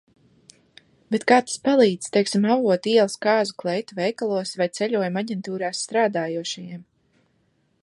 [1.15, 6.85] Bet kā tas palīdz, teiksim, Avotu ielas kāzu kleitu veikalos vai ceļojumu aģentūrās strādājošajiem?